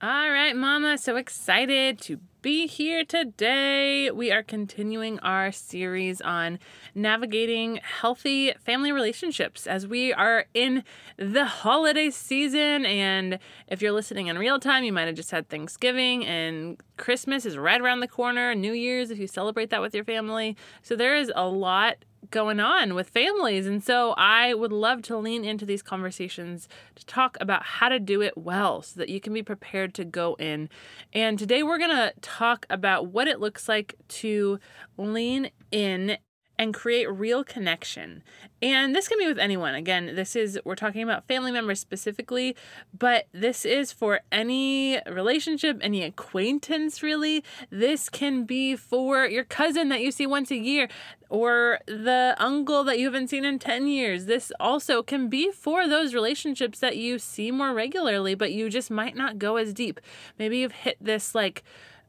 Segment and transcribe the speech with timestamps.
[0.00, 4.12] All right, Mama, so excited to be here today.
[4.12, 6.60] We are continuing our series on
[6.94, 10.84] navigating healthy family relationships as we are in
[11.16, 12.86] the holiday season.
[12.86, 17.44] And if you're listening in real time, you might have just had Thanksgiving and Christmas
[17.44, 20.56] is right around the corner, New Year's if you celebrate that with your family.
[20.80, 21.96] So there is a lot
[22.30, 23.66] going on with families.
[23.66, 27.98] And so I would love to lean into these conversations to talk about how to
[27.98, 30.68] do it well so that you can be prepared to go in.
[31.12, 34.58] And today we're going to talk about what it looks like to
[34.96, 36.18] lean in
[36.58, 38.22] and create real connection.
[38.60, 39.74] And this can be with anyone.
[39.74, 42.56] Again, this is, we're talking about family members specifically,
[42.96, 47.44] but this is for any relationship, any acquaintance, really.
[47.70, 50.88] This can be for your cousin that you see once a year
[51.28, 54.26] or the uncle that you haven't seen in 10 years.
[54.26, 58.90] This also can be for those relationships that you see more regularly, but you just
[58.90, 60.00] might not go as deep.
[60.38, 61.62] Maybe you've hit this like,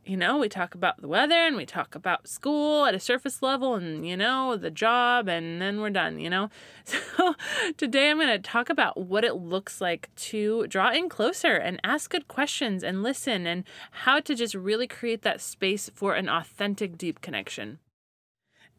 [0.09, 3.43] you know, we talk about the weather and we talk about school at a surface
[3.43, 6.49] level and, you know, the job, and then we're done, you know?
[7.19, 7.35] So
[7.77, 11.79] today I'm going to talk about what it looks like to draw in closer and
[11.83, 16.27] ask good questions and listen and how to just really create that space for an
[16.27, 17.77] authentic, deep connection.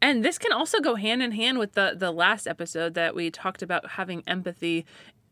[0.01, 3.29] And this can also go hand in hand with the the last episode that we
[3.29, 4.85] talked about having empathy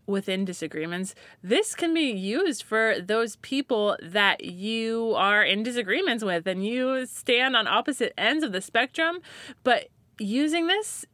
[0.09, 6.47] within disagreements, this can be used for those people that you are in disagreements with
[6.47, 9.19] and you stand on opposite ends of the spectrum.
[9.63, 11.05] But using this,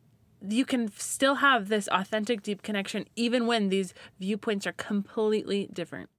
[0.47, 6.09] you can still have this authentic, deep connection even when these viewpoints are completely different.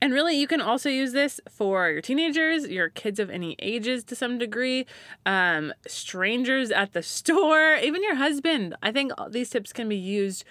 [0.00, 4.04] And really, you can also use this for your teenagers, your kids of any ages
[4.04, 4.84] to some degree,
[5.24, 8.76] um, strangers at the store, even your husband.
[8.82, 10.44] I think these tips can be used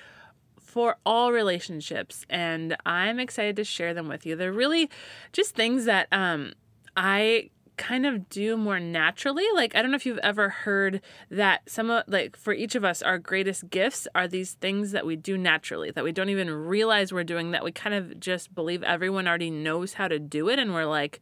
[0.73, 4.35] for all relationships and I'm excited to share them with you.
[4.35, 4.89] They're really
[5.31, 6.53] just things that um
[6.97, 9.45] I kind of do more naturally.
[9.53, 12.83] Like I don't know if you've ever heard that some of like for each of
[12.83, 16.49] us our greatest gifts are these things that we do naturally that we don't even
[16.49, 20.49] realize we're doing that we kind of just believe everyone already knows how to do
[20.49, 21.21] it and we're like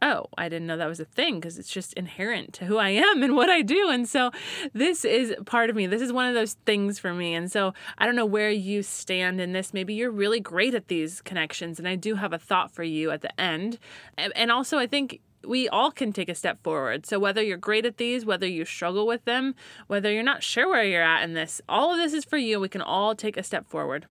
[0.00, 2.90] oh, I didn't know that was a thing because it's just inherent to who I
[2.90, 3.88] am and what I do.
[3.90, 4.30] And so
[4.72, 5.86] this is part of me.
[5.86, 7.34] This is one of those things for me.
[7.34, 9.74] And so I don't know where you stand in this.
[9.74, 11.78] Maybe you're really great at these connections.
[11.78, 13.78] And I do have a thought for you at the end.
[14.16, 17.06] And also, I think we all can take a step forward.
[17.06, 19.54] So, whether you're great at these, whether you struggle with them,
[19.86, 22.60] whether you're not sure where you're at in this, all of this is for you.
[22.60, 24.06] We can all take a step forward.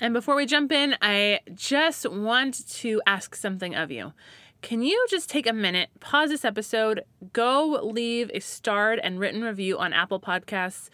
[0.00, 4.12] And before we jump in, I just want to ask something of you.
[4.64, 7.02] Can you just take a minute, pause this episode,
[7.34, 10.88] go leave a starred and written review on Apple Podcasts?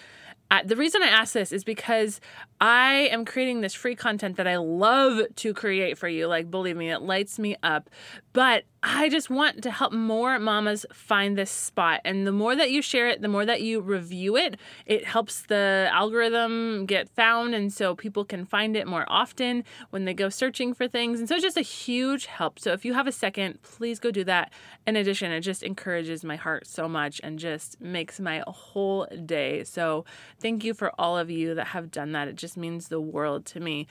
[0.51, 2.21] Uh, the reason I ask this is because
[2.61, 6.27] I am creating this free content that I love to create for you.
[6.27, 7.89] Like, believe me, it lights me up.
[8.33, 12.01] But I just want to help more mamas find this spot.
[12.03, 15.43] And the more that you share it, the more that you review it, it helps
[15.43, 17.55] the algorithm get found.
[17.55, 21.21] And so people can find it more often when they go searching for things.
[21.21, 22.59] And so it's just a huge help.
[22.59, 24.51] So if you have a second, please go do that.
[24.87, 29.63] In addition, it just encourages my heart so much and just makes my whole day.
[29.65, 30.07] So
[30.41, 32.29] thank you for all of you that have done that.
[32.29, 33.89] It just means the world to me.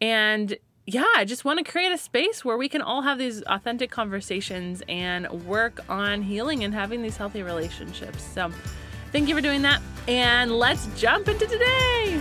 [0.00, 0.56] And
[0.86, 3.90] yeah, I just want to create a space where we can all have these authentic
[3.90, 8.22] conversations and work on healing and having these healthy relationships.
[8.22, 8.50] So,
[9.12, 9.82] thank you for doing that.
[10.08, 12.20] And let's jump into today.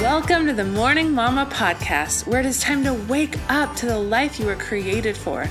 [0.00, 3.98] Welcome to the Morning Mama podcast, where it is time to wake up to the
[3.98, 5.50] life you were created for.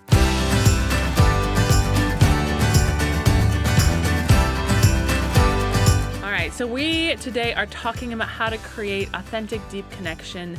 [6.51, 10.57] Right, so we today are talking about how to create authentic, deep connection.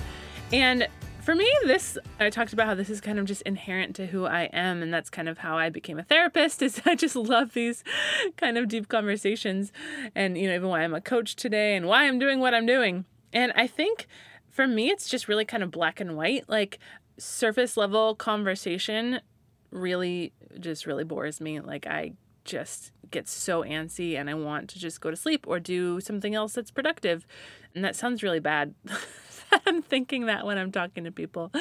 [0.52, 0.88] And
[1.20, 4.24] for me, this I talked about how this is kind of just inherent to who
[4.24, 6.62] I am, and that's kind of how I became a therapist.
[6.62, 7.84] Is I just love these
[8.36, 9.72] kind of deep conversations,
[10.14, 12.66] and you know even why I'm a coach today, and why I'm doing what I'm
[12.66, 13.04] doing.
[13.32, 14.06] And I think
[14.50, 16.78] for me, it's just really kind of black and white, like
[17.18, 19.20] surface level conversation.
[19.70, 21.60] Really, just really bores me.
[21.60, 22.12] Like I
[22.44, 26.34] just get so antsy and I want to just go to sleep or do something
[26.34, 27.26] else that's productive.
[27.74, 28.74] And that sounds really bad.
[29.66, 31.52] I'm thinking that when I'm talking to people.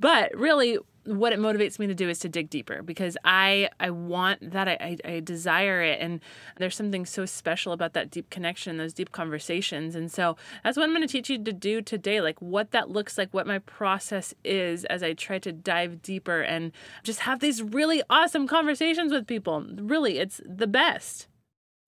[0.00, 0.78] But really,
[1.08, 4.68] what it motivates me to do is to dig deeper because I I want that.
[4.68, 6.00] I, I, I desire it.
[6.00, 6.20] And
[6.56, 9.94] there's something so special about that deep connection those deep conversations.
[9.94, 12.90] And so that's what I'm going to teach you to do today like what that
[12.90, 16.72] looks like what my process is as I try to dive deeper and
[17.02, 19.64] just have these really awesome conversations with people.
[19.76, 21.28] Really it's the best.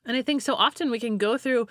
[0.06, 1.68] And I think so often we can go through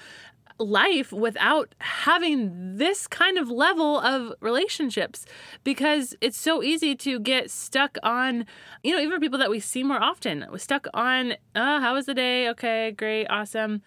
[0.60, 5.26] life without having this kind of level of relationships
[5.64, 8.46] because it's so easy to get stuck on,
[8.84, 12.06] you know, even people that we see more often, we're stuck on, oh, how was
[12.06, 12.50] the day?
[12.50, 13.82] Okay, great, awesome.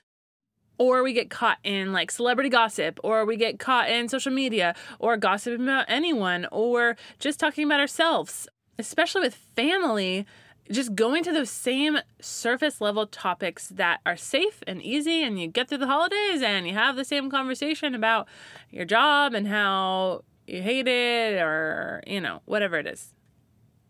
[0.79, 4.75] Or we get caught in like celebrity gossip, or we get caught in social media,
[4.99, 8.49] or gossiping about anyone, or just talking about ourselves,
[8.79, 10.27] especially with family
[10.71, 15.49] just going to those same surface level topics that are safe and easy and you
[15.49, 18.29] get through the holidays and you have the same conversation about
[18.71, 23.15] your job and how you hate it or you know whatever it is.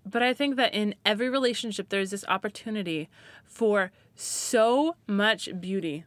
[0.04, 3.08] But i think that in every relationship there's this opportunity
[3.44, 6.04] for so much beauty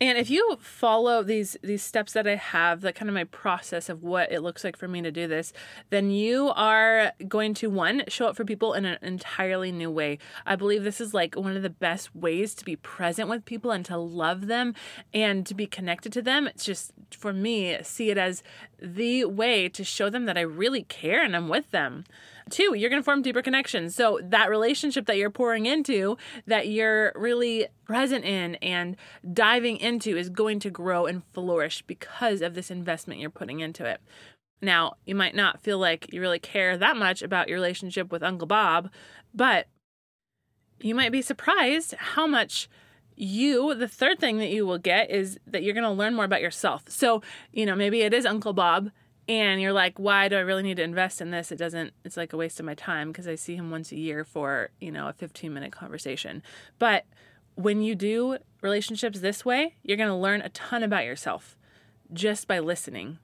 [0.00, 3.88] and if you follow these these steps that I have, that kind of my process
[3.88, 5.52] of what it looks like for me to do this,
[5.90, 10.18] then you are going to one show up for people in an entirely new way.
[10.46, 13.72] I believe this is like one of the best ways to be present with people
[13.72, 14.74] and to love them
[15.12, 16.46] and to be connected to them.
[16.46, 18.42] It's just for me, see it as
[18.80, 22.04] the way to show them that I really care and I'm with them.
[22.50, 23.94] Two, you're going to form deeper connections.
[23.94, 26.16] So that relationship that you're pouring into,
[26.46, 28.96] that you're really present in and
[29.32, 33.84] diving into is going to grow and flourish because of this investment you're putting into
[33.84, 34.00] it.
[34.60, 38.22] Now, you might not feel like you really care that much about your relationship with
[38.22, 38.90] Uncle Bob,
[39.34, 39.66] but
[40.80, 42.68] you might be surprised how much
[43.20, 46.24] you, the third thing that you will get is that you're going to learn more
[46.24, 46.84] about yourself.
[46.88, 47.22] So,
[47.52, 48.90] you know, maybe it is Uncle Bob
[49.28, 51.52] and you're like why do i really need to invest in this?
[51.52, 53.96] It doesn't it's like a waste of my time because i see him once a
[53.96, 56.42] year for you know a 15 minute conversation.
[56.78, 57.04] But
[57.54, 61.56] when you do relationships this way you're going to learn a ton about yourself
[62.12, 63.18] just by listening.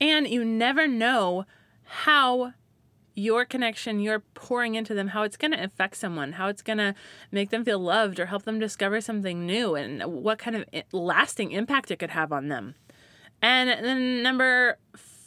[0.00, 1.44] And you never know
[1.84, 2.52] how
[3.14, 6.78] your connection you're pouring into them how it's going to affect someone how it's going
[6.78, 6.94] to
[7.30, 11.52] make them feel loved or help them discover something new and what kind of lasting
[11.52, 12.74] impact it could have on them
[13.40, 14.78] and then number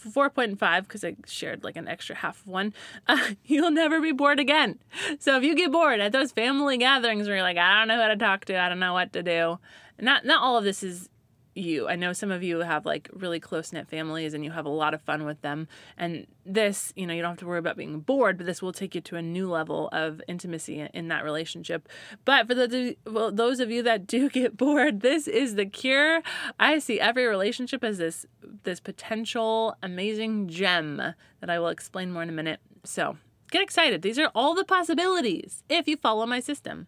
[0.08, 2.74] 4.5 because I shared like an extra half of one.
[3.08, 4.80] Uh, you'll never be bored again.
[5.20, 8.02] So if you get bored at those family gatherings where you're like, I don't know
[8.02, 9.60] who to talk to, I don't know what to do.
[10.00, 11.10] Not not all of this is
[11.58, 11.88] you.
[11.88, 14.70] I know some of you have like really close knit families and you have a
[14.70, 15.68] lot of fun with them.
[15.98, 18.74] And this, you know, you don't have to worry about being bored, but this will
[18.74, 21.90] take you to a new level of intimacy in that relationship.
[22.26, 26.22] But for the well, those of you that do get bored, this is the cure.
[26.60, 28.26] I see every relationship as this
[28.64, 32.60] this potential amazing gem that I will explain more in a minute.
[32.84, 33.18] So
[33.52, 34.02] get excited.
[34.02, 36.88] These are all the possibilities if you follow my system.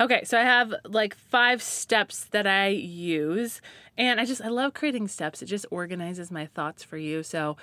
[0.00, 3.60] Okay, so I have like five steps that I use.
[3.96, 5.42] And I just, I love creating steps.
[5.42, 7.22] It just organizes my thoughts for you.
[7.22, 7.56] So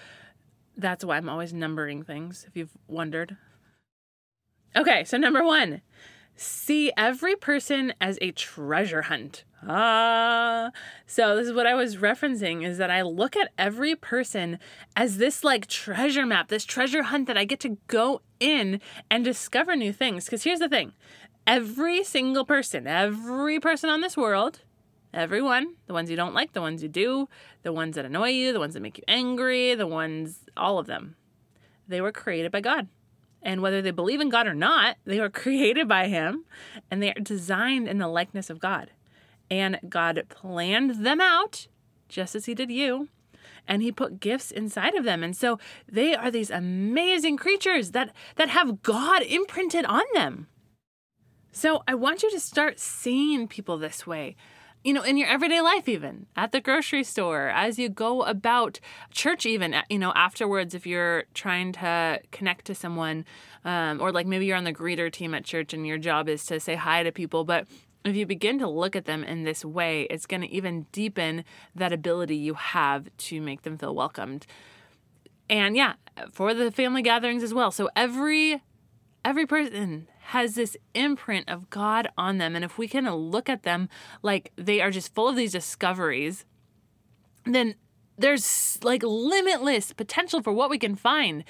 [0.75, 3.37] that's why I'm always numbering things, if you've wondered.
[4.75, 5.81] Okay, so number one,
[6.35, 9.45] see every person as a treasure hunt.
[9.67, 10.71] Ah,
[11.07, 14.59] so this is what I was referencing is that I look at every person
[14.95, 19.23] as this like treasure map, this treasure hunt that I get to go in and
[19.23, 20.25] discover new things.
[20.25, 20.93] Because here's the thing
[21.47, 24.61] every single person, every person on this world,
[25.13, 27.29] everyone, the ones you don't like, the ones you do,
[27.63, 30.87] the ones that annoy you, the ones that make you angry, the ones, all of
[30.87, 31.15] them,
[31.87, 32.87] they were created by God.
[33.41, 36.45] And whether they believe in God or not, they were created by Him
[36.89, 38.91] and they are designed in the likeness of God.
[39.49, 41.67] And God planned them out
[42.09, 43.09] just as He did you.
[43.67, 45.23] And he put gifts inside of them.
[45.23, 45.57] And so
[45.91, 50.47] they are these amazing creatures that, that have God imprinted on them.
[51.55, 54.35] So I want you to start seeing people this way.
[54.83, 58.81] You know, in your everyday life, even at the grocery store, as you go about
[59.09, 63.23] church, even, you know, afterwards, if you're trying to connect to someone,
[63.63, 66.45] um, or like maybe you're on the greeter team at church and your job is
[66.47, 67.65] to say hi to people, but
[68.03, 71.45] if you begin to look at them in this way, it's going to even deepen
[71.73, 74.45] that ability you have to make them feel welcomed.
[75.49, 75.93] And yeah,
[76.33, 77.71] for the family gatherings as well.
[77.71, 78.61] So every
[79.23, 82.55] every person has this imprint of God on them.
[82.55, 83.89] And if we can look at them
[84.23, 86.45] like they are just full of these discoveries,
[87.45, 87.75] then
[88.17, 91.43] there's like limitless potential for what we can find.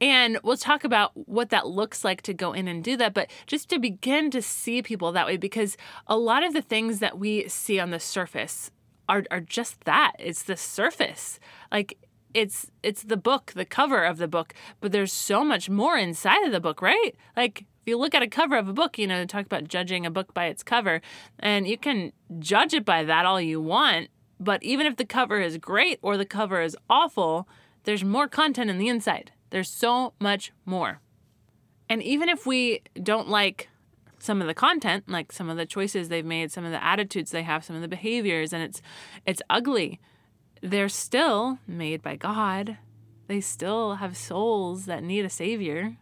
[0.00, 3.30] And we'll talk about what that looks like to go in and do that, but
[3.46, 7.18] just to begin to see people that way, because a lot of the things that
[7.18, 8.70] we see on the surface
[9.08, 10.12] are are just that.
[10.18, 11.40] It's the surface.
[11.72, 11.96] Like
[12.34, 16.44] it's it's the book, the cover of the book, but there's so much more inside
[16.44, 17.16] of the book, right?
[17.36, 20.10] Like you look at a cover of a book, you know, talk about judging a
[20.10, 21.00] book by its cover,
[21.38, 25.40] and you can judge it by that all you want, but even if the cover
[25.40, 27.48] is great or the cover is awful,
[27.84, 29.32] there's more content in the inside.
[29.50, 31.00] There's so much more.
[31.88, 33.68] And even if we don't like
[34.18, 37.30] some of the content, like some of the choices they've made, some of the attitudes
[37.30, 38.82] they have, some of the behaviors, and it's
[39.24, 40.00] it's ugly,
[40.60, 42.78] they're still made by God.
[43.26, 45.96] They still have souls that need a savior.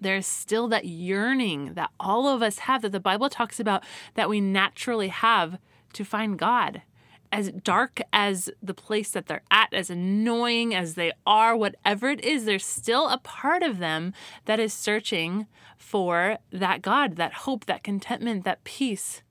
[0.00, 4.28] There's still that yearning that all of us have that the Bible talks about that
[4.28, 5.58] we naturally have
[5.94, 6.82] to find God
[7.30, 12.24] as dark as the place that they're at, as annoying as they are, whatever it
[12.24, 14.12] is, there's still a part of them
[14.46, 19.22] that is searching for that God, that hope, that contentment, that peace,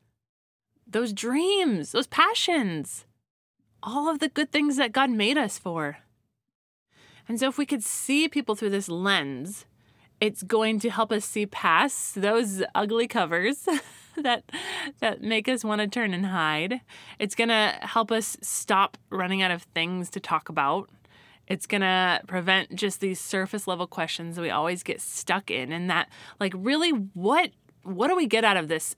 [0.86, 3.06] those dreams, those passions,
[3.82, 6.00] all of the good things that God made us for.
[7.28, 9.66] And so, if we could see people through this lens,
[10.20, 13.68] it's going to help us see past those ugly covers.
[14.18, 14.52] that
[15.00, 16.82] that make us want to turn and hide.
[17.20, 20.90] It's going to help us stop running out of things to talk about.
[21.48, 25.72] It's going to prevent just these surface level questions that we always get stuck in
[25.72, 26.10] and that
[26.40, 27.52] like really what
[27.84, 28.96] what do we get out of this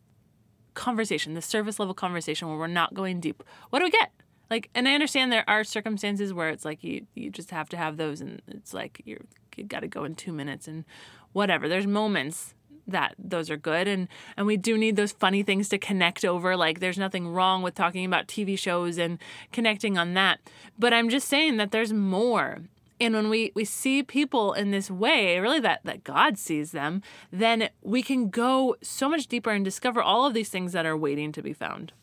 [0.73, 3.43] conversation, the surface level conversation where we're not going deep?
[3.69, 4.11] What do we get?
[4.49, 7.77] Like and I understand there are circumstances where it's like you you just have to
[7.77, 9.21] have those and it's like you're
[9.55, 10.85] you got to go in 2 minutes and
[11.33, 11.67] whatever.
[11.67, 12.53] There's moments
[12.87, 16.57] that those are good and and we do need those funny things to connect over.
[16.57, 19.19] Like there's nothing wrong with talking about TV shows and
[19.51, 20.39] connecting on that.
[20.77, 22.63] But I'm just saying that there's more.
[23.01, 27.01] And when we we see people in this way really that that God sees them
[27.31, 30.97] then we can go so much deeper and discover all of these things that are
[30.97, 31.93] waiting to be found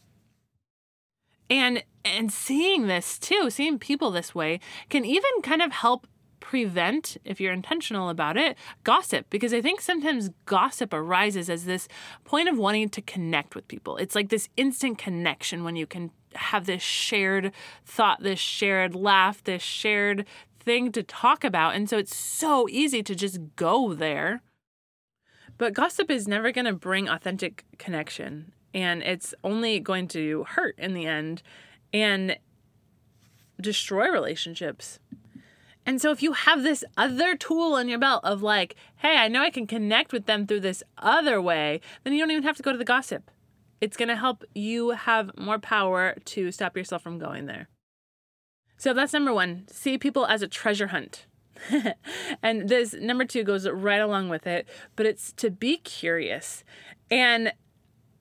[1.48, 6.06] and and seeing this too seeing people this way can even kind of help
[6.46, 9.26] prevent, if you're intentional about it, gossip.
[9.30, 11.88] Because I think sometimes gossip arises as this
[12.24, 13.96] point of wanting to connect with people.
[13.96, 17.50] It's like this instant connection when you can have this shared
[17.84, 20.24] thought, this shared laugh, this shared
[20.60, 21.74] thing to talk about.
[21.74, 24.40] And so it's so easy to just go there.
[25.58, 28.52] But gossip is never going to bring authentic connection.
[28.76, 31.42] And it's only going to hurt in the end
[31.94, 32.36] and
[33.58, 34.98] destroy relationships.
[35.86, 39.28] And so if you have this other tool in your belt of like, hey, I
[39.28, 42.58] know I can connect with them through this other way, then you don't even have
[42.58, 43.30] to go to the gossip.
[43.80, 47.68] It's going to help you have more power to stop yourself from going there.
[48.76, 51.24] So that's number one see people as a treasure hunt.
[52.42, 56.62] and this number two goes right along with it, but it's to be curious.
[57.10, 57.52] And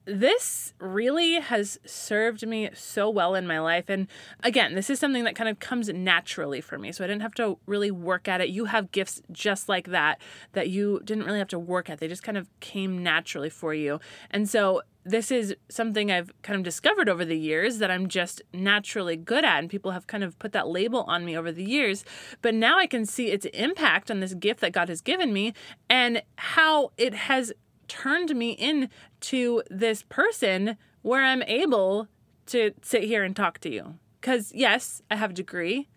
[0.06, 3.90] this really has served me so well in my life.
[3.90, 4.08] And
[4.44, 6.92] again, this is something that kind of comes naturally for me.
[6.92, 8.50] So I didn't have to really work at it.
[8.50, 10.22] You have gifts just like that,
[10.54, 12.00] that you didn't really have to work at.
[12.00, 14.00] They just kind of came naturally for you.
[14.30, 18.42] And so this is something I've kind of discovered over the years that I'm just
[18.54, 19.60] naturally good at.
[19.60, 22.04] And people have kind of put that label on me over the years.
[22.42, 25.54] But now I can see its impact on this gift that God has given me
[25.90, 27.54] and how it has
[27.88, 32.08] turned me into this person where I'm able
[32.48, 33.96] to sit here and talk to you.
[34.20, 35.88] Because, yes, I have a degree.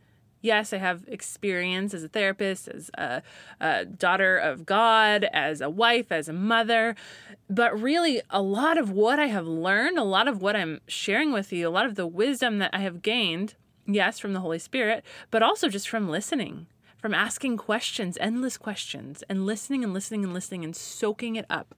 [0.40, 3.22] Yes, I have experience as a therapist, as a,
[3.60, 6.94] a, daughter of God, as a wife, as a mother.
[7.50, 11.32] But really, a lot of what I have learned, a lot of what I'm sharing
[11.32, 13.54] with you, a lot of the wisdom that I have gained,
[13.86, 16.66] yes, from the Holy Spirit, but also just from listening
[16.98, 21.74] from asking questions, endless questions, and listening and listening and listening and soaking it up.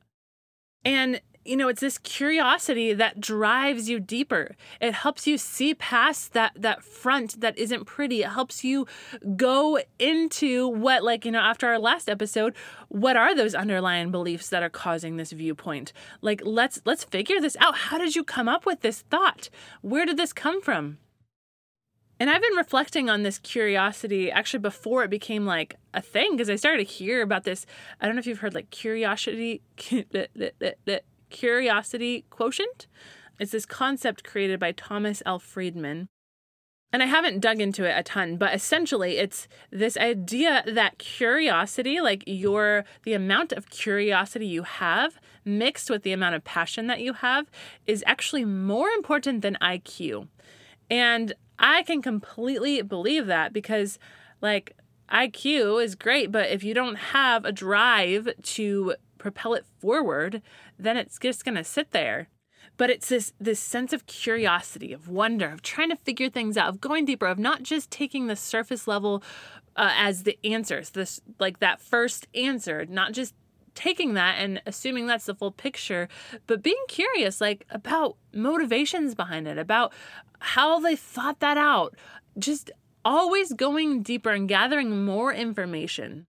[0.84, 4.56] And you know it's this curiosity that drives you deeper.
[4.80, 8.22] It helps you see past that that front that isn't pretty.
[8.22, 8.86] It helps you
[9.36, 12.54] go into what like you know after our last episode
[12.88, 15.92] what are those underlying beliefs that are causing this viewpoint?
[16.20, 17.76] Like let's let's figure this out.
[17.76, 19.48] How did you come up with this thought?
[19.80, 20.98] Where did this come from
[22.20, 26.50] and I've been reflecting on this curiosity actually before it became like a thing because
[26.50, 27.64] I started to hear about this.
[27.98, 29.62] I don't know if you've heard like curiosity
[31.30, 32.86] curiosity quotient.
[33.38, 35.38] It's this concept created by Thomas L.
[35.38, 36.08] Friedman.
[36.92, 42.00] And I haven't dug into it a ton, but essentially it's this idea that curiosity,
[42.00, 47.00] like your the amount of curiosity you have mixed with the amount of passion that
[47.00, 47.50] you have
[47.86, 50.28] is actually more important than IQ.
[50.90, 53.98] And I can completely believe that because,
[54.40, 54.76] like,
[55.10, 60.42] IQ is great, but if you don't have a drive to propel it forward,
[60.78, 62.28] then it's just going to sit there.
[62.76, 66.68] but it's this this sense of curiosity, of wonder, of trying to figure things out,
[66.68, 69.22] of going deeper, of not just taking the surface level
[69.76, 73.34] uh, as the answers, this like that first answer, not just
[73.74, 76.08] taking that and assuming that's the full picture,
[76.46, 79.92] but being curious, like about motivations behind it, about
[80.40, 81.96] how they thought that out,
[82.38, 82.70] just
[83.04, 86.26] always going deeper and gathering more information.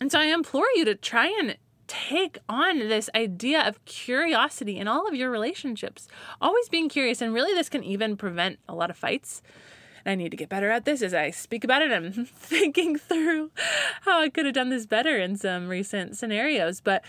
[0.00, 4.86] And so I implore you to try and take on this idea of curiosity in
[4.86, 6.06] all of your relationships.
[6.40, 7.20] Always being curious.
[7.20, 9.42] And really, this can even prevent a lot of fights.
[10.04, 11.92] I need to get better at this as I speak about it.
[11.92, 13.50] I'm thinking through
[14.02, 16.80] how I could have done this better in some recent scenarios.
[16.80, 17.04] But,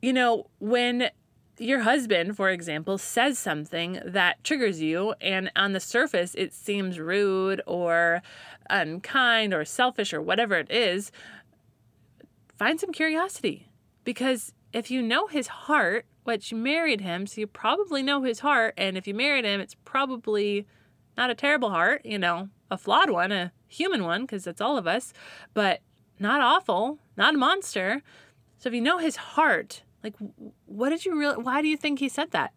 [0.00, 1.10] you know, when
[1.58, 6.98] your husband, for example, says something that triggers you, and on the surface it seems
[6.98, 8.22] rude or
[8.68, 11.10] unkind or selfish or whatever it is,
[12.58, 13.68] find some curiosity.
[14.04, 18.40] Because if you know his heart, which you married him, so you probably know his
[18.40, 20.66] heart, and if you married him, it's probably
[21.16, 24.76] not a terrible heart, you know, a flawed one, a human one, because that's all
[24.76, 25.12] of us,
[25.54, 25.80] but
[26.18, 28.02] not awful, not a monster.
[28.58, 30.14] So if you know his heart, like,
[30.66, 32.52] what did you really, why do you think he said that?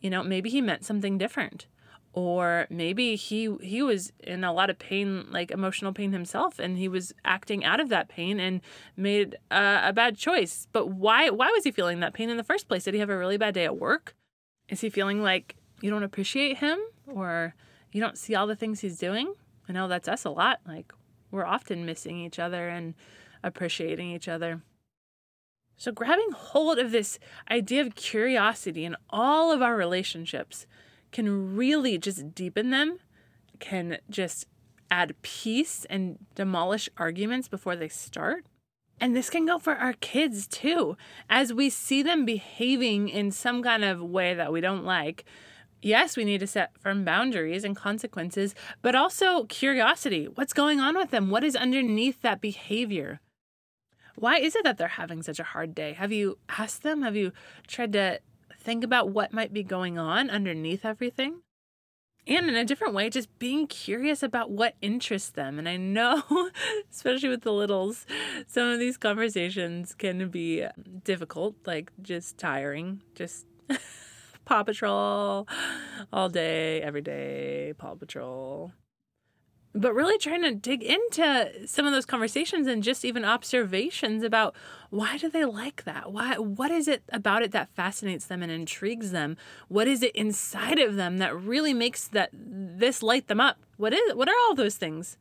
[0.00, 1.66] You know, maybe he meant something different
[2.12, 6.76] or maybe he he was in a lot of pain like emotional pain himself and
[6.76, 8.60] he was acting out of that pain and
[8.96, 12.44] made a, a, bad choice but why why was he feeling that pain in the
[12.44, 14.14] first place did he have a really bad day at work
[14.68, 17.54] is he feeling like you don't appreciate him or
[17.92, 19.34] you don't see all the things he's doing
[19.68, 20.92] i know that's us a lot like
[21.30, 22.94] we're often missing each other and
[23.42, 24.62] appreciating each other
[25.80, 27.18] so grabbing hold of this
[27.50, 30.66] idea of curiosity in all of our relationships
[31.10, 32.98] can really just deepen them,
[33.60, 34.46] can just
[34.90, 38.44] add peace and demolish arguments before they start.
[39.00, 40.98] And this can go for our kids too.
[41.30, 45.24] As we see them behaving in some kind of way that we don't like,
[45.82, 50.26] yes, we need to set firm boundaries and consequences, but also curiosity.
[50.26, 51.30] What's going on with them?
[51.30, 53.20] What is underneath that behavior?
[54.16, 55.94] Why is it that they're having such a hard day?
[55.94, 57.02] Have you asked them?
[57.02, 57.32] Have you
[57.66, 58.20] tried to
[58.60, 61.42] think about what might be going on underneath everything.
[62.26, 65.58] And in a different way, just being curious about what interests them.
[65.58, 66.22] And I know,
[66.90, 68.06] especially with the littles,
[68.46, 70.66] some of these conversations can be
[71.02, 73.46] difficult, like just tiring, just
[74.50, 75.46] Paw Patrol
[76.12, 78.72] all day, every day, Paw Patrol.
[79.72, 84.56] But really trying to dig into some of those conversations and just even observations about
[84.90, 86.12] why do they like that?
[86.12, 89.36] Why what is it about it that fascinates them and intrigues them?
[89.68, 93.58] What is it inside of them that really makes that this light them up?
[93.76, 95.16] What is what are all those things?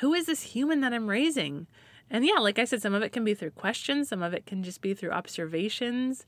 [0.00, 1.66] Who is this human that i'm raising?
[2.08, 4.46] And yeah like i said some of it can be through questions some of it
[4.46, 6.24] can just be through observations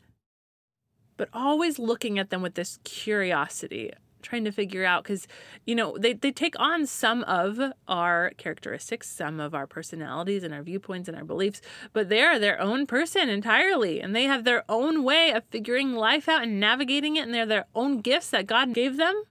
[1.21, 5.29] but always looking at them with this curiosity trying to figure out because
[5.67, 10.55] you know they, they take on some of our characteristics some of our personalities and
[10.55, 11.61] our viewpoints and our beliefs
[11.93, 16.27] but they're their own person entirely and they have their own way of figuring life
[16.27, 19.23] out and navigating it and they're their own gifts that god gave them.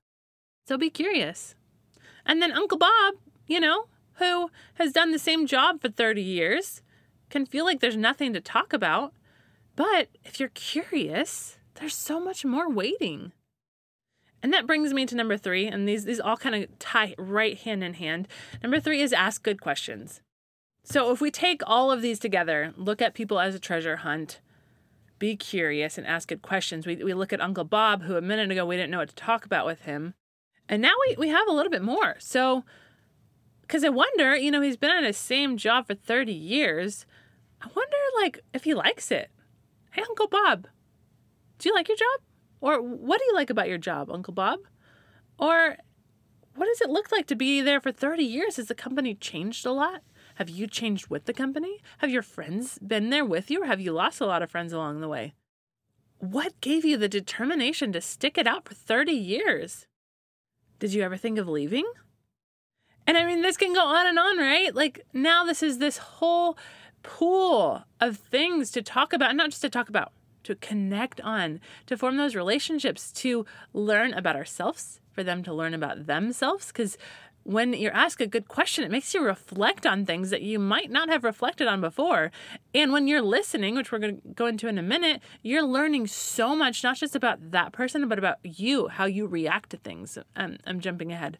[0.67, 1.55] So be curious.
[2.23, 3.15] And then uncle bob
[3.47, 3.85] you know
[4.19, 6.83] who has done the same job for 30 years
[7.31, 9.11] can feel like there's nothing to talk about.
[9.75, 13.31] But if you're curious there's so much more waiting
[14.41, 17.57] and that brings me to number three, and these these all kind of tie right
[17.57, 18.27] hand in hand.
[18.63, 20.21] Number three is ask good questions.
[20.83, 24.39] So if we take all of these together, look at people as a treasure hunt,
[25.19, 26.87] be curious and ask good questions.
[26.87, 29.15] We we look at Uncle Bob, who a minute ago we didn't know what to
[29.15, 30.13] talk about with him.
[30.69, 32.15] And now we, we have a little bit more.
[32.19, 32.63] So
[33.61, 37.05] because I wonder, you know, he's been at his same job for 30 years.
[37.61, 39.29] I wonder like if he likes it.
[39.91, 40.67] Hey Uncle Bob,
[41.59, 42.21] do you like your job?
[42.61, 44.59] Or what do you like about your job, Uncle Bob?
[45.37, 45.77] Or
[46.55, 48.57] what does it look like to be there for 30 years?
[48.57, 50.01] Has the company changed a lot?
[50.35, 51.79] Have you changed with the company?
[51.99, 54.73] Have your friends been there with you, or have you lost a lot of friends
[54.73, 55.33] along the way?
[56.17, 59.87] What gave you the determination to stick it out for 30 years?
[60.79, 61.85] Did you ever think of leaving?
[63.07, 64.73] And I mean, this can go on and on, right?
[64.73, 66.57] Like now, this is this whole
[67.03, 70.11] pool of things to talk about, not just to talk about,
[70.49, 75.75] to connect on, to form those relationships, to learn about ourselves, for them to learn
[75.75, 76.67] about themselves.
[76.67, 76.97] Because
[77.43, 80.89] when you're asked a good question, it makes you reflect on things that you might
[80.89, 82.31] not have reflected on before.
[82.73, 86.07] And when you're listening, which we're going to go into in a minute, you're learning
[86.07, 90.17] so much, not just about that person, but about you, how you react to things.
[90.35, 91.37] I'm, I'm jumping ahead.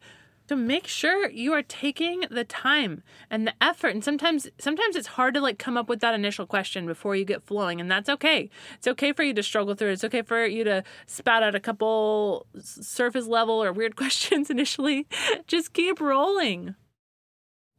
[0.50, 3.90] So make sure you are taking the time and the effort.
[3.90, 7.24] And sometimes sometimes it's hard to like come up with that initial question before you
[7.24, 8.50] get flowing, and that's okay.
[8.74, 9.92] It's okay for you to struggle through.
[9.92, 15.06] It's okay for you to spout out a couple surface level or weird questions initially.
[15.46, 16.74] Just keep rolling.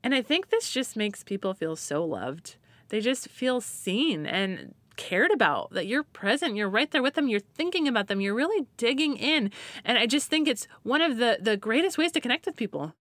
[0.04, 2.54] And I think this just makes people feel so loved.
[2.90, 7.26] They just feel seen and cared about, that you're present, you're right there with them,
[7.26, 9.50] you're thinking about them, you're really digging in.
[9.82, 12.92] And I just think it's one of the the greatest ways to connect with people.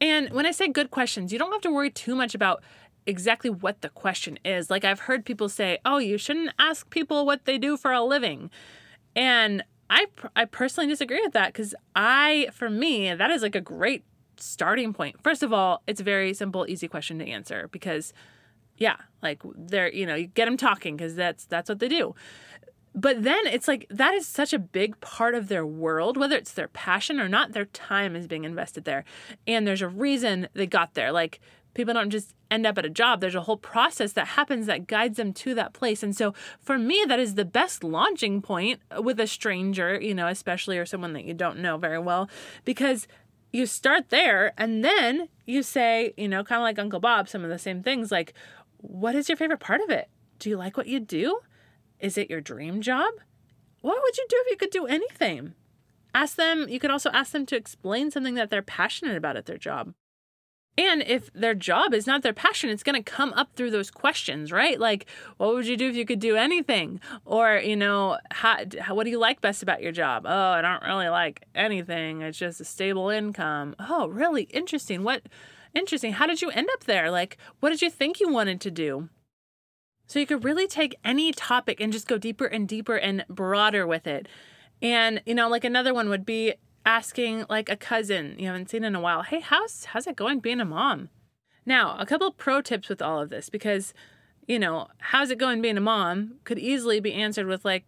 [0.00, 2.64] And when I say good questions, you don't have to worry too much about
[3.06, 4.70] exactly what the question is.
[4.70, 8.02] Like I've heard people say, "Oh, you shouldn't ask people what they do for a
[8.02, 8.50] living."
[9.14, 13.60] And I I personally disagree with that cuz I for me, that is like a
[13.76, 14.02] great
[14.36, 15.22] starting point.
[15.22, 18.12] First of all, it's a very simple, easy question to answer because
[18.80, 22.16] yeah, like they're, you know, you get them talking because that's that's what they do.
[22.92, 26.52] But then it's like that is such a big part of their world, whether it's
[26.52, 29.04] their passion or not, their time is being invested there.
[29.46, 31.12] And there's a reason they got there.
[31.12, 31.40] Like
[31.74, 33.20] people don't just end up at a job.
[33.20, 36.02] There's a whole process that happens that guides them to that place.
[36.02, 40.26] And so for me, that is the best launching point with a stranger, you know,
[40.26, 42.28] especially or someone that you don't know very well,
[42.64, 43.06] because
[43.52, 47.44] you start there and then you say, you know, kind of like Uncle Bob, some
[47.44, 48.32] of the same things like,
[48.80, 50.08] what is your favorite part of it?
[50.38, 51.40] Do you like what you do?
[51.98, 53.12] Is it your dream job?
[53.82, 55.54] What would you do if you could do anything?
[56.14, 59.46] Ask them, you could also ask them to explain something that they're passionate about at
[59.46, 59.94] their job.
[60.78, 63.90] And if their job is not their passion, it's going to come up through those
[63.90, 64.78] questions, right?
[64.78, 67.00] Like, what would you do if you could do anything?
[67.24, 70.24] Or, you know, how, how, what do you like best about your job?
[70.26, 72.22] Oh, I don't really like anything.
[72.22, 73.74] It's just a stable income.
[73.78, 75.02] Oh, really interesting.
[75.02, 75.22] What
[75.74, 76.14] Interesting.
[76.14, 77.10] How did you end up there?
[77.10, 79.08] Like, what did you think you wanted to do?
[80.06, 83.86] So you could really take any topic and just go deeper and deeper and broader
[83.86, 84.26] with it.
[84.82, 86.54] And, you know, like another one would be
[86.84, 90.40] asking like a cousin you haven't seen in a while, hey, how's how's it going
[90.40, 91.10] being a mom?
[91.66, 93.94] Now, a couple pro tips with all of this because,
[94.48, 97.84] you know, how's it going being a mom could easily be answered with like,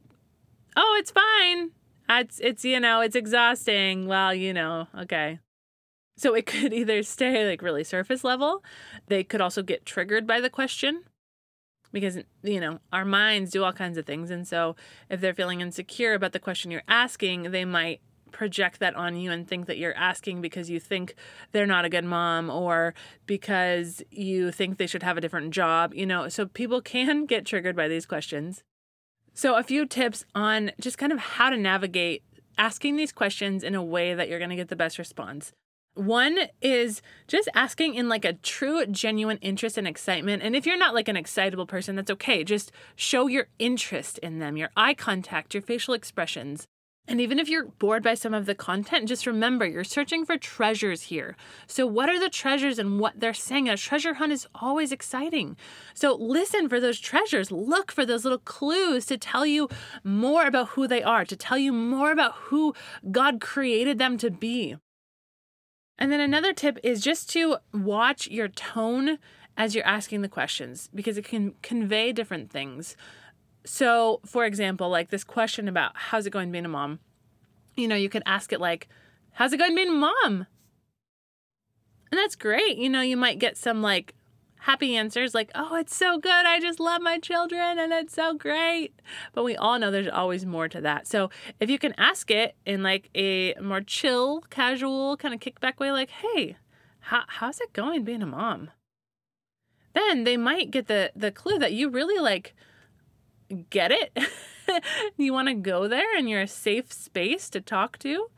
[0.76, 1.70] oh, it's fine.
[2.08, 4.06] It's it's you know, it's exhausting.
[4.06, 5.40] Well, you know, okay.
[6.22, 8.62] So it could either stay like really surface level,
[9.08, 11.02] they could also get triggered by the question
[11.92, 14.74] because you know our minds do all kinds of things and so
[15.10, 19.30] if they're feeling insecure about the question you're asking they might project that on you
[19.30, 21.14] and think that you're asking because you think
[21.50, 22.94] they're not a good mom or
[23.26, 26.30] because you think they should have a different job you know?
[26.30, 28.64] So people can get triggered by these questions.
[29.34, 32.22] So a few tips on just kind of how to navigate
[32.56, 35.52] asking these questions in a way that you're going to get the best response
[35.94, 40.42] one is just asking in like a true, genuine interest and excitement.
[40.42, 42.44] And if you're not like an excitable person, that's okay.
[42.44, 46.66] Just show your interest in them, your eye contact, your facial expressions.
[47.08, 50.38] And even if you're bored by some of the content, just remember you're searching for
[50.38, 51.36] treasures here.
[51.66, 53.68] So, what are the treasures and what they're saying?
[53.68, 55.56] A treasure hunt is always exciting.
[55.94, 57.50] So, listen for those treasures.
[57.50, 59.68] Look for those little clues to tell you
[60.04, 62.72] more about who they are, to tell you more about who
[63.10, 64.76] God created them to be.
[65.98, 69.18] And then another tip is just to watch your tone
[69.56, 72.96] as you're asking the questions because it can convey different things.
[73.64, 76.98] So, for example, like this question about how's it going being a mom,
[77.76, 78.88] you know, you could ask it like,
[79.32, 80.46] how's it going being a mom?
[82.10, 82.76] And that's great.
[82.76, 84.14] You know, you might get some like
[84.62, 86.30] happy answers like, oh, it's so good.
[86.30, 88.94] I just love my children and it's so great.
[89.32, 91.08] But we all know there's always more to that.
[91.08, 95.80] So if you can ask it in like a more chill, casual, kind of kickback
[95.80, 96.56] way, like, hey,
[97.00, 98.70] how, how's it going being a mom?
[99.94, 102.54] Then they might get the the clue that you really like
[103.68, 104.16] get it.
[105.18, 108.28] you want to go there and you're a safe space to talk to.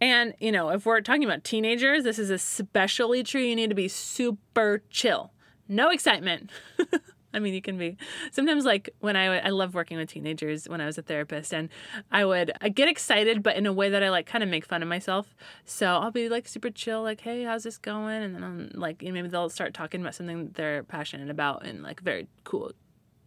[0.00, 3.42] And, you know, if we're talking about teenagers, this is especially true.
[3.42, 5.32] You need to be super chill
[5.70, 6.50] no excitement.
[7.32, 7.96] I mean, you can be
[8.32, 11.68] sometimes like when I I love working with teenagers when I was a therapist, and
[12.10, 14.66] I would I get excited, but in a way that I like kind of make
[14.66, 15.36] fun of myself.
[15.64, 19.00] So I'll be like super chill, like, "Hey, how's this going?" And then I'm like,
[19.02, 22.72] maybe they'll start talking about something they're passionate about in like very cool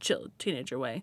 [0.03, 1.01] chill teenager way.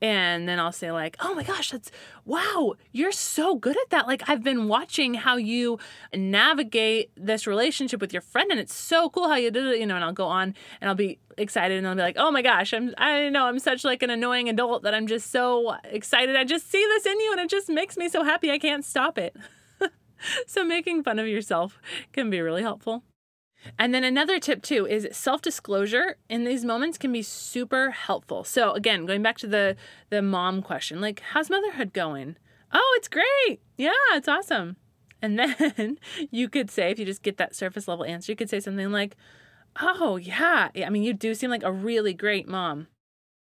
[0.00, 1.90] And then I'll say, like, oh my gosh, that's
[2.24, 4.06] wow, you're so good at that.
[4.08, 5.78] Like, I've been watching how you
[6.12, 9.86] navigate this relationship with your friend, and it's so cool how you did it, you
[9.86, 9.94] know.
[9.94, 12.72] And I'll go on and I'll be excited and I'll be like, oh my gosh,
[12.72, 16.36] I'm, I know I'm such like an annoying adult that I'm just so excited.
[16.36, 18.50] I just see this in you and it just makes me so happy.
[18.50, 19.36] I can't stop it.
[20.46, 21.80] so making fun of yourself
[22.12, 23.04] can be really helpful.
[23.78, 28.44] And then another tip too is self-disclosure in these moments can be super helpful.
[28.44, 29.76] So again, going back to the
[30.10, 32.36] the mom question, like how's motherhood going?
[32.72, 33.60] Oh, it's great.
[33.76, 34.76] Yeah, it's awesome.
[35.20, 35.98] And then
[36.30, 38.90] you could say, if you just get that surface level answer, you could say something
[38.90, 39.16] like,
[39.80, 40.68] Oh, yeah.
[40.74, 42.88] I mean, you do seem like a really great mom.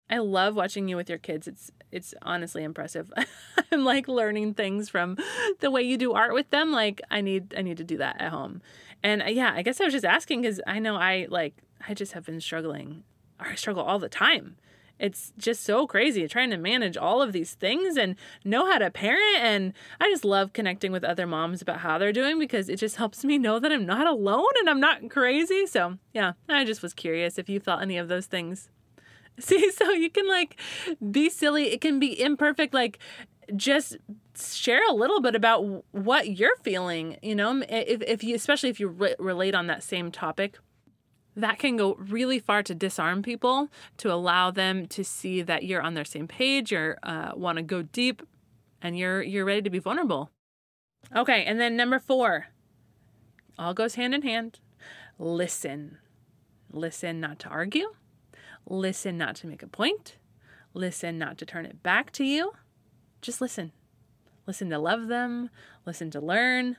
[0.10, 1.48] I love watching you with your kids.
[1.48, 3.12] It's it's honestly impressive.
[3.72, 5.18] I'm like learning things from
[5.60, 6.72] the way you do art with them.
[6.72, 8.62] Like I need I need to do that at home.
[9.04, 11.56] And uh, yeah, I guess I was just asking cuz I know I like
[11.88, 13.04] I just have been struggling.
[13.40, 14.58] I struggle all the time
[15.00, 18.90] it's just so crazy trying to manage all of these things and know how to
[18.90, 19.38] parent.
[19.40, 22.96] And I just love connecting with other moms about how they're doing because it just
[22.96, 25.66] helps me know that I'm not alone and I'm not crazy.
[25.66, 28.70] So, yeah, I just was curious if you felt any of those things.
[29.40, 30.60] See, so you can like
[31.12, 32.74] be silly, it can be imperfect.
[32.74, 33.00] Like,
[33.56, 33.98] just
[34.38, 37.64] share a little bit about what you're feeling you know?
[37.70, 40.58] If, if you especially if you re- relate on that same topic
[41.36, 45.82] that can go really far to disarm people to allow them to see that you're
[45.82, 48.22] on their same page you're uh, want to go deep
[48.82, 50.30] and you're you're ready to be vulnerable.
[51.16, 52.48] Okay and then number four.
[53.58, 54.60] All goes hand in hand.
[55.18, 55.98] Listen.
[56.72, 57.94] Listen not to argue
[58.68, 60.18] listen not to make a point
[60.74, 62.54] listen not to turn it back to you
[63.22, 63.72] just listen
[64.46, 65.50] listen to love them
[65.86, 66.78] listen to learn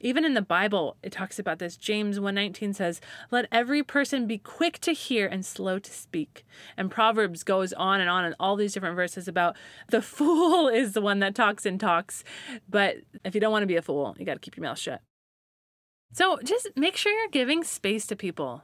[0.00, 1.76] even in the Bible, it talks about this.
[1.76, 6.90] James 1:19 says, "Let every person be quick to hear and slow to speak." And
[6.90, 9.56] Proverbs goes on and on and all these different verses about
[9.88, 12.22] the fool is the one that talks and talks.
[12.68, 14.78] But if you don't want to be a fool, you got to keep your mouth
[14.78, 15.02] shut.
[16.12, 18.62] So just make sure you're giving space to people.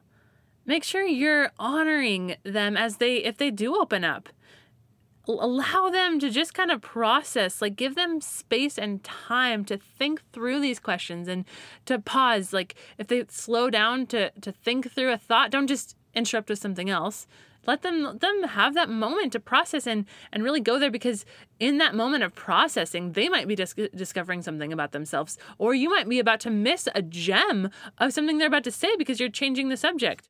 [0.67, 4.29] Make sure you're honoring them as they if they do open up.
[5.27, 10.23] Allow them to just kind of process like give them space and time to think
[10.33, 11.45] through these questions and
[11.87, 12.53] to pause.
[12.53, 16.59] Like if they slow down to to think through a thought don't just interrupt with
[16.59, 17.27] something else.
[17.67, 21.27] Let them let them have that moment to process and and really go there because
[21.59, 25.91] in that moment of processing they might be dis- discovering something about themselves or you
[25.91, 29.31] might be about to miss a gem of something they're about to say because you're
[29.31, 30.29] changing the subject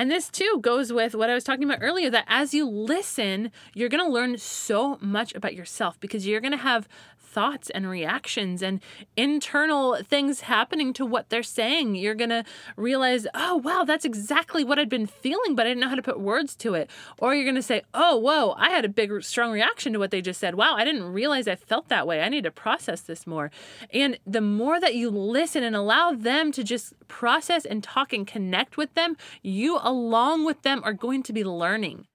[0.00, 3.52] and this too goes with what I was talking about earlier that as you listen,
[3.74, 6.88] you're going to learn so much about yourself because you're going to have
[7.30, 8.80] thoughts and reactions and
[9.16, 11.94] internal things happening to what they're saying.
[11.94, 12.44] You're going to
[12.76, 16.02] realize, oh, wow, that's exactly what I'd been feeling, but I didn't know how to
[16.02, 16.90] put words to it.
[17.18, 20.10] Or you're going to say, oh, whoa, I had a big, strong reaction to what
[20.10, 20.54] they just said.
[20.54, 22.22] Wow, I didn't realize I felt that way.
[22.22, 23.50] I need to process this more.
[23.92, 28.26] And the more that you listen and allow them to just process and talk and
[28.26, 32.06] connect with them, you, along with them, are going to be learning.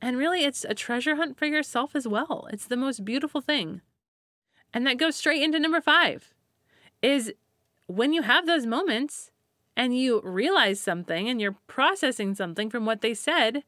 [0.00, 2.46] And really, it's a treasure hunt for yourself as well.
[2.52, 3.80] It's the most beautiful thing.
[4.74, 6.34] And that goes straight into number five
[7.00, 7.32] is
[7.86, 9.30] when you have those moments
[9.76, 13.62] and you realize something and you're processing something from what they said,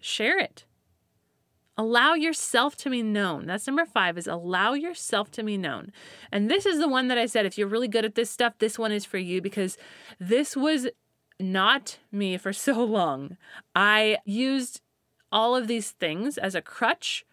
[0.00, 0.64] share it.
[1.76, 3.46] Allow yourself to be known.
[3.46, 5.92] That's number five is allow yourself to be known.
[6.30, 8.54] And this is the one that I said, if you're really good at this stuff,
[8.58, 9.76] this one is for you because
[10.20, 10.88] this was
[11.40, 13.36] not me for so long.
[13.74, 14.80] I used
[15.32, 17.24] all of these things as a crutch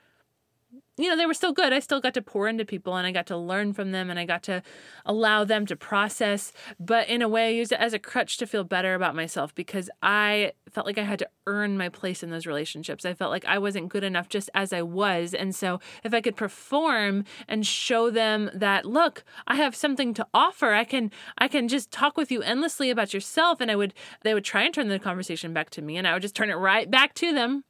[1.04, 1.74] you know, they were still good.
[1.74, 4.20] I still got to pour into people and I got to learn from them and
[4.20, 4.62] I got to
[5.06, 6.54] allow them to process.
[6.80, 9.54] But in a way, I used it as a crutch to feel better about myself
[9.56, 13.06] because I felt like I had to earn my place in those relationships.
[13.06, 15.34] I felt like I wasn't good enough just as I was.
[15.34, 20.28] And so if I could perform and show them that, look, I have something to
[20.34, 23.60] offer, I can I can just talk with you endlessly about yourself.
[23.60, 26.14] And I would they would try and turn the conversation back to me and I
[26.14, 27.64] would just turn it right back to them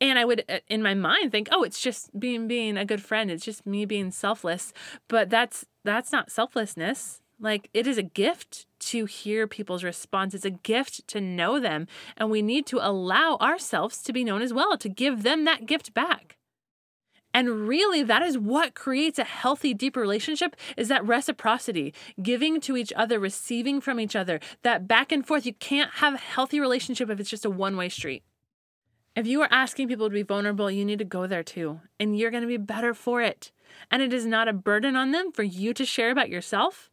[0.00, 3.02] and I would uh, in my mind think, "Oh, it's just being being a good
[3.02, 3.30] friend.
[3.30, 4.72] It's just me being selfless."
[5.08, 7.20] But that's that's not selflessness.
[7.40, 10.34] Like it is a gift to hear people's response.
[10.34, 14.42] It's a gift to know them, and we need to allow ourselves to be known
[14.42, 16.36] as well, to give them that gift back.
[17.34, 22.76] And really that is what creates a healthy deep relationship is that reciprocity, giving to
[22.76, 25.46] each other, receiving from each other, that back and forth.
[25.46, 28.22] You can't have a healthy relationship if it's just a one-way street.
[29.18, 32.16] If you are asking people to be vulnerable, you need to go there too, and
[32.16, 33.50] you're going to be better for it.
[33.90, 36.88] And it is not a burden on them for you to share about yourself,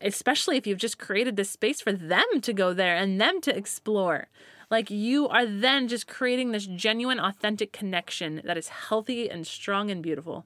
[0.00, 3.56] especially if you've just created this space for them to go there and them to
[3.56, 4.28] explore.
[4.70, 9.90] Like you are then just creating this genuine, authentic connection that is healthy and strong
[9.90, 10.44] and beautiful.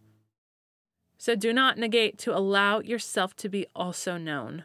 [1.19, 4.65] So do not negate to allow yourself to be also known.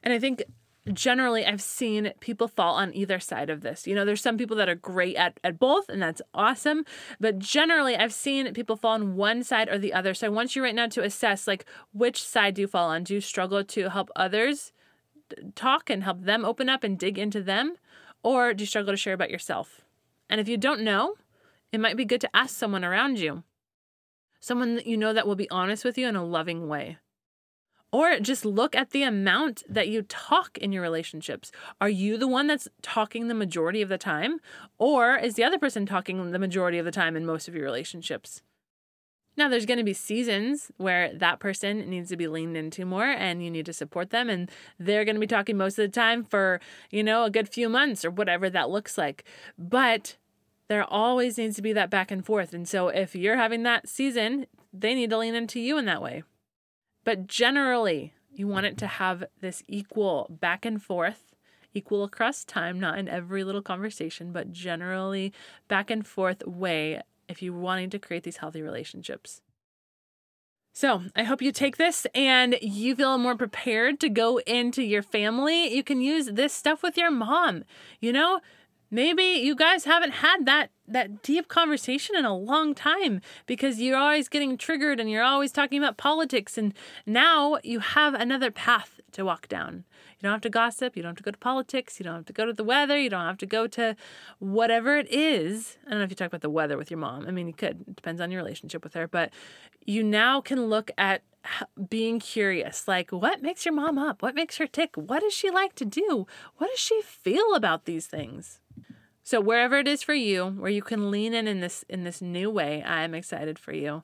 [0.00, 0.44] And I think
[0.92, 3.86] generally I've seen people fall on either side of this.
[3.86, 6.84] You know, there's some people that are great at, at both, and that's awesome.
[7.18, 10.12] But generally, I've seen people fall on one side or the other.
[10.14, 13.04] So I want you right now to assess like which side do you fall on?
[13.04, 14.72] Do you struggle to help others
[15.54, 17.76] talk and help them open up and dig into them?
[18.22, 19.80] Or do you struggle to share about yourself?
[20.28, 21.14] And if you don't know,
[21.72, 23.42] it might be good to ask someone around you.
[24.44, 26.98] someone that you know that will be honest with you in a loving way.
[27.94, 31.52] Or just look at the amount that you talk in your relationships.
[31.80, 34.40] Are you the one that's talking the majority of the time?
[34.78, 37.62] Or is the other person talking the majority of the time in most of your
[37.62, 38.42] relationships?
[39.36, 43.04] Now, there's going to be seasons where that person needs to be leaned into more
[43.04, 44.28] and you need to support them.
[44.28, 47.48] And they're going to be talking most of the time for, you know, a good
[47.48, 49.22] few months or whatever that looks like.
[49.56, 50.16] But
[50.66, 52.52] there always needs to be that back and forth.
[52.52, 56.02] And so if you're having that season, they need to lean into you in that
[56.02, 56.24] way.
[57.04, 61.34] But generally, you want it to have this equal back and forth,
[61.72, 65.32] equal across time, not in every little conversation, but generally
[65.68, 69.42] back and forth way if you're wanting to create these healthy relationships.
[70.76, 75.02] So, I hope you take this and you feel more prepared to go into your
[75.02, 75.72] family.
[75.72, 77.62] You can use this stuff with your mom.
[78.00, 78.40] You know,
[78.90, 83.96] maybe you guys haven't had that that deep conversation in a long time because you're
[83.96, 86.74] always getting triggered and you're always talking about politics and
[87.06, 89.84] now you have another path to walk down.
[90.18, 92.26] You don't have to gossip, you don't have to go to politics, you don't have
[92.26, 93.96] to go to the weather, you don't have to go to
[94.38, 95.78] whatever it is.
[95.86, 97.26] I don't know if you talk about the weather with your mom.
[97.26, 97.84] I mean, you could.
[97.88, 99.32] It depends on your relationship with her, but
[99.86, 101.22] you now can look at
[101.90, 105.50] being curious like what makes your mom up what makes her tick what does she
[105.50, 108.60] like to do what does she feel about these things
[109.24, 112.20] so wherever it is for you, where you can lean in in this in this
[112.20, 114.02] new way, I'm excited for you.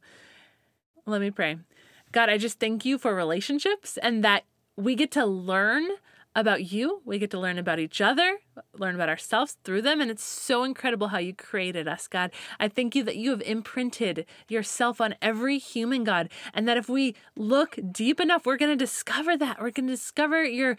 [1.06, 1.58] Let me pray.
[2.10, 4.44] God, I just thank you for relationships and that
[4.76, 5.86] we get to learn
[6.34, 7.02] about you.
[7.04, 8.38] We get to learn about each other,
[8.78, 10.00] learn about ourselves through them.
[10.00, 12.30] And it's so incredible how you created us, God.
[12.58, 16.30] I thank you that you have imprinted yourself on every human, God.
[16.54, 19.60] And that if we look deep enough, we're going to discover that.
[19.60, 20.76] We're going to discover your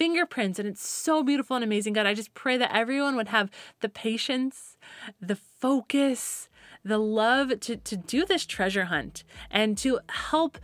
[0.00, 2.06] fingerprints and it's so beautiful and amazing god.
[2.06, 4.78] I just pray that everyone would have the patience
[5.20, 6.48] the focus
[6.82, 10.56] the love to, to do this treasure hunt and to help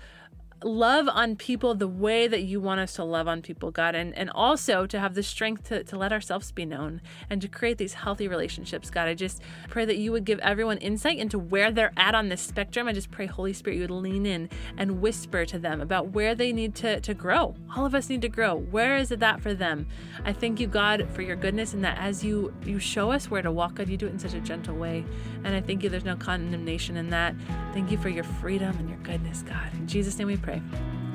[0.62, 4.16] love on people the way that you want us to love on people, God, and,
[4.16, 7.78] and also to have the strength to, to let ourselves be known and to create
[7.78, 9.08] these healthy relationships, God.
[9.08, 12.40] I just pray that you would give everyone insight into where they're at on this
[12.40, 12.88] spectrum.
[12.88, 16.34] I just pray, Holy Spirit, you would lean in and whisper to them about where
[16.34, 17.54] they need to, to grow.
[17.76, 18.56] All of us need to grow.
[18.56, 19.86] Where is it that for them?
[20.24, 23.42] I thank you, God, for your goodness and that as you you show us where
[23.42, 25.04] to walk, God, you do it in such a gentle way.
[25.44, 27.34] And I thank you there's no condemnation in that.
[27.72, 29.72] Thank you for your freedom and your goodness, God.
[29.74, 30.62] In Jesus' name we pray.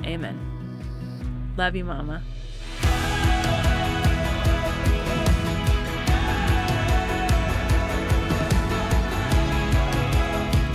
[0.04, 0.38] Amen.
[1.56, 2.22] Love you, Mama.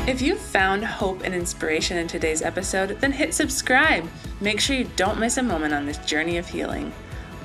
[0.07, 4.07] If you found hope and inspiration in today's episode, then hit subscribe.
[4.39, 6.93] Make sure you don't miss a moment on this journey of healing.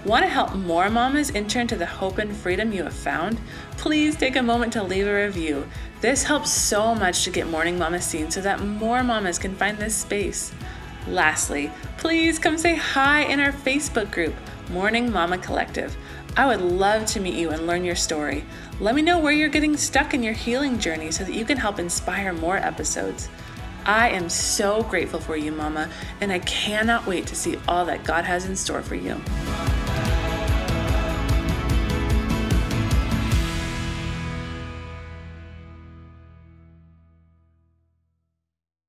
[0.05, 3.40] Want to help more mamas enter into the hope and freedom you have found?
[3.77, 5.66] Please take a moment to leave a review.
[6.01, 9.79] This helps so much to get Morning Mama seen so that more mamas can find
[9.79, 10.53] this space.
[11.08, 14.34] Lastly, please come say hi in our Facebook group,
[14.70, 15.96] Morning Mama Collective.
[16.36, 18.44] I would love to meet you and learn your story.
[18.78, 21.58] Let me know where you're getting stuck in your healing journey so that you can
[21.58, 23.28] help inspire more episodes.
[23.84, 28.04] I am so grateful for you, Mama, and I cannot wait to see all that
[28.04, 29.20] God has in store for you.